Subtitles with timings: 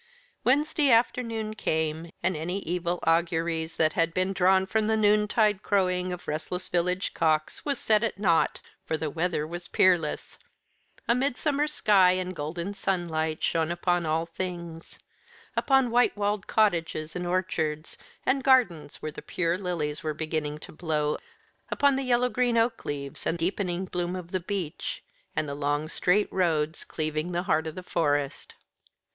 [0.43, 6.11] Wednesday afternoon came, and any evil auguries that had been drawn from the noontide crowing
[6.11, 10.39] of restless village cocks was set at naught, for the weather was peerless:
[11.07, 14.97] a midsummer sky and golden sunlight shone upon all things;
[15.55, 17.95] upon white walled cottages and orchards,
[18.25, 21.15] and gardens where the pure lilies were beginning to blow,
[21.69, 25.03] upon the yellow green oak leaves and deepening bloom of the beech,
[25.35, 28.55] and the long straight roads cleaving the heart of the Forest.